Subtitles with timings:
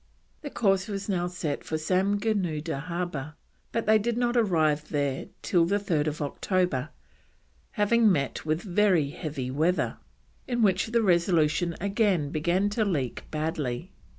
[0.41, 3.35] The course was now set for Samgoonoodha Harbour,
[3.71, 6.89] but they did not arrive there till 3rd October,
[7.73, 9.97] having met with very heavy weather,
[10.47, 13.91] in which the Resolution again began to leak badly.